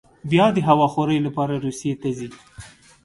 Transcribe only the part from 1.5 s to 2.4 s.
روسیې ته ځي.